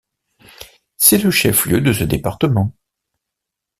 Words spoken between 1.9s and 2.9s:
ce département.